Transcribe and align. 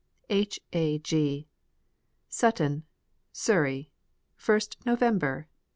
H. 0.31 0.59
A. 0.73 0.97
G. 0.97 1.47
Sutton, 2.27 2.85
Surrey, 3.31 3.91
\st 4.35 4.75
November 4.83 5.45
1875. 5.45 5.57